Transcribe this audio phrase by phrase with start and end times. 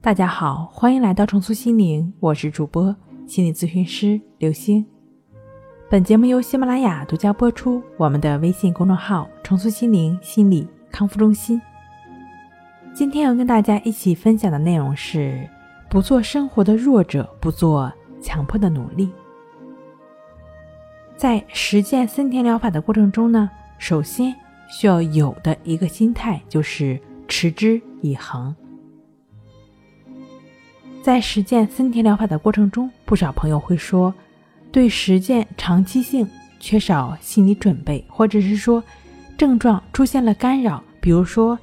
[0.00, 2.94] 大家好，欢迎来到重塑心灵，我是主播
[3.26, 4.86] 心理咨询师刘星。
[5.90, 7.82] 本节目由喜马拉雅独家播出。
[7.96, 11.60] 我们的微信公众号“重塑心灵心理康复中心”。
[12.94, 15.46] 今天要跟大家一起分享的内容是：
[15.90, 17.92] 不做生活的弱者，不做
[18.22, 19.10] 强迫的努力。
[21.16, 24.32] 在实践森田疗法的过程中呢，首先
[24.70, 28.54] 需要有的一个心态就是持之以恒。
[31.02, 34.12] 在实践森田疗法的过程中，不少朋友会说，
[34.70, 36.28] 对实践长期性
[36.60, 38.82] 缺少心理准备，或者是说
[39.36, 41.58] 症状出现了干扰，比如说，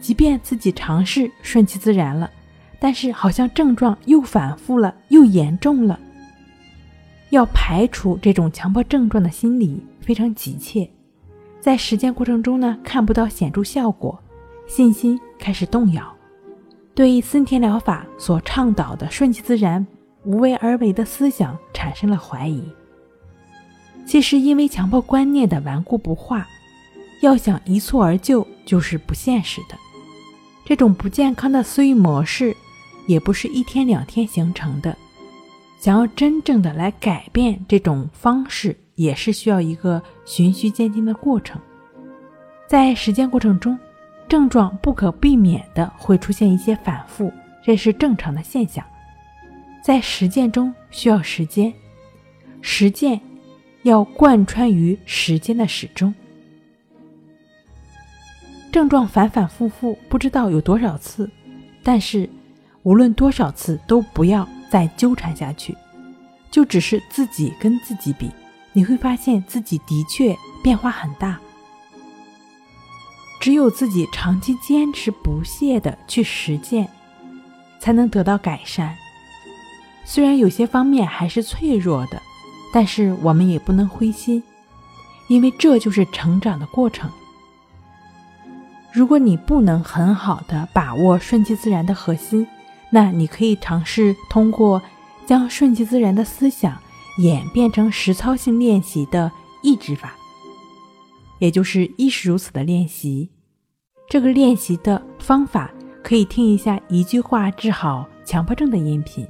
[0.00, 2.30] 即便自己尝试顺其自然了，
[2.78, 6.00] 但是好像症状又反复了，又严重了。
[7.30, 10.88] 要排除这种强迫症状的心理非常急切，
[11.60, 14.18] 在实践过程中呢，看不到显著效果，
[14.66, 16.15] 信心开始动摇。
[16.96, 19.86] 对森田疗法所倡导的顺其自然、
[20.24, 22.64] 无为而为的思想产生了怀疑。
[24.06, 26.48] 其实，因为强迫观念的顽固不化，
[27.20, 29.76] 要想一蹴而就就是不现实的。
[30.64, 32.56] 这种不健康的思维模式，
[33.06, 34.96] 也不是一天两天形成的。
[35.78, 41.60] 想要真正的来改变这种方式，也是需要一个循序渐进的过程。
[42.66, 43.78] 在实践过程中。
[44.28, 47.32] 症状不可避免的会出现一些反复，
[47.62, 48.84] 这是正常的现象。
[49.82, 51.72] 在实践中需要时间，
[52.60, 53.20] 实践
[53.82, 56.12] 要贯穿于时间的始终。
[58.72, 61.30] 症状反反复复，不知道有多少次，
[61.84, 62.28] 但是
[62.82, 65.74] 无论多少次都不要再纠缠下去，
[66.50, 68.28] 就只是自己跟自己比，
[68.72, 71.40] 你会发现自己的确变化很大。
[73.46, 76.88] 只有自己长期坚持不懈的去实践，
[77.78, 78.96] 才能得到改善。
[80.04, 82.20] 虽然有些方面还是脆弱的，
[82.72, 84.42] 但是我们也不能灰心，
[85.28, 87.08] 因为这就是成长的过程。
[88.92, 92.44] 如果你不能很好的把握顺其自然的核心，
[92.90, 94.82] 那你可以尝试通过
[95.24, 96.76] 将顺其自然的思想
[97.18, 99.30] 演变成实操性练习的
[99.62, 100.16] 抑制法，
[101.38, 103.30] 也就是亦是如此的练习。
[104.08, 105.70] 这个练习的方法
[106.02, 109.26] 可以听一下一句话治好强迫症的音频。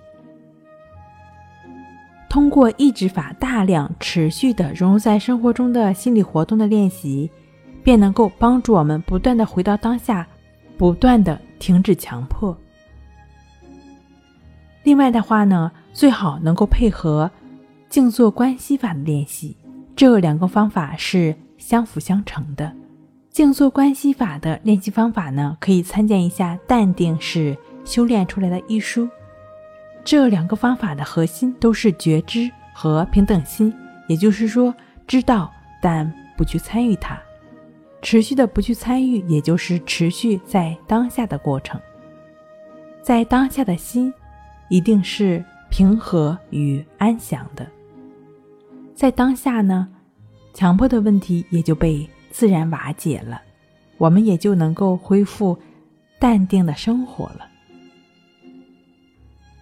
[2.28, 7.30] 通过抑制法大量持续的融入在生活中的心理活动的练习，
[7.82, 10.26] 便能够帮助我们不断的回到当下，
[10.76, 12.54] 不断的停止强迫。
[14.82, 17.30] 另外的话呢，最好能够配合
[17.88, 19.56] 静坐观息法的练习，
[19.96, 22.70] 这两个方法是相辅相成的。
[23.36, 27.54] 静坐观息法的练习方法呢，可以参见一下《淡定是
[27.84, 29.06] 修炼出来的》一书。
[30.02, 33.70] 这两个方法的核心都是觉知和平等心，
[34.08, 34.74] 也就是说，
[35.06, 35.52] 知道
[35.82, 37.18] 但不去参与它，
[38.00, 41.78] 持续的不去参与，也就是持续在当下的过程。
[43.02, 44.10] 在当下的心，
[44.70, 47.66] 一定是平和与安详的。
[48.94, 49.86] 在当下呢，
[50.54, 52.08] 强迫的问题也就被。
[52.36, 53.40] 自然瓦解了，
[53.96, 55.58] 我们也就能够恢复
[56.18, 57.48] 淡定的生活了。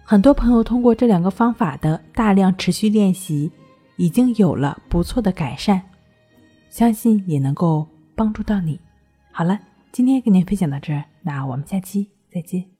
[0.03, 3.49] 很多朋友通过这两个方法的大量持续练习，
[3.95, 5.81] 已经有了不错的改善，
[6.69, 8.77] 相信也能够帮助到你。
[9.31, 9.57] 好了，
[9.93, 12.74] 今天跟您分享到这儿，那我们下期再见。